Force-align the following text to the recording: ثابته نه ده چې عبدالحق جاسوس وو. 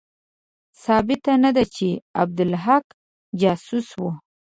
ثابته 0.83 1.31
نه 1.43 1.49
ده 1.55 1.63
چې 1.75 1.87
عبدالحق 2.21 2.85
جاسوس 3.41 3.87
وو. 3.99 4.09